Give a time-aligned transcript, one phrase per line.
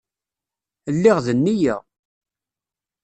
[0.95, 1.75] Lliɣ d nneyya.